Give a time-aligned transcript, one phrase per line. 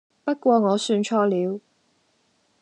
[0.23, 1.59] 不過我算錯了